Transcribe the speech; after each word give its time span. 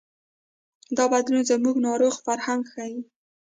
دا 0.97 1.05
بدلون 1.11 1.43
زموږ 1.49 1.75
ناروغ 1.87 2.13
فرهنګ 2.25 2.61
ښيي. 2.71 2.99